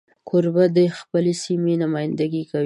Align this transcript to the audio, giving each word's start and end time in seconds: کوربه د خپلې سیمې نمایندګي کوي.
کوربه 0.29 0.65
د 0.75 0.79
خپلې 0.99 1.33
سیمې 1.43 1.73
نمایندګي 1.83 2.43
کوي. 2.51 2.59